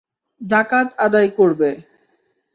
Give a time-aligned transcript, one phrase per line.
[0.41, 1.69] যাকাত আদায় করবে।